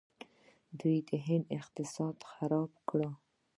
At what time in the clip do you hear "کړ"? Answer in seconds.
2.89-3.01